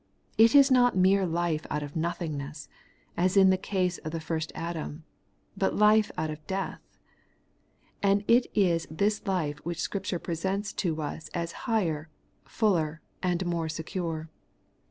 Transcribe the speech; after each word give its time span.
It 0.35 0.55
is 0.55 0.71
not 0.71 0.97
mere 0.97 1.27
life 1.27 1.67
out 1.69 1.83
of 1.83 1.95
nothingness, 1.95 2.67
as 3.15 3.37
in 3.37 3.51
the 3.51 3.55
case 3.55 3.99
of 3.99 4.11
the 4.11 4.19
first 4.19 4.51
Adam, 4.55 5.03
but 5.55 5.75
life 5.75 6.09
out 6.17 6.31
of 6.31 6.43
death. 6.47 6.81
And 8.01 8.25
it 8.27 8.47
is 8.55 8.87
this 8.89 9.27
life 9.27 9.59
which 9.59 9.79
Scripture 9.79 10.17
presents 10.17 10.73
to 10.73 10.99
us 11.03 11.29
as 11.35 11.51
higher, 11.69 12.09
fuller, 12.45 12.99
and 13.21 13.45
more 13.45 13.69
secure. 13.69 14.27